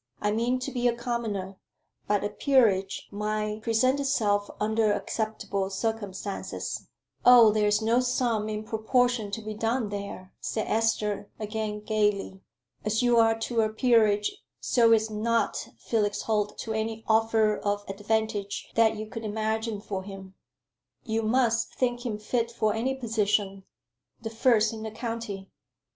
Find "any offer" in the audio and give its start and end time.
16.73-17.59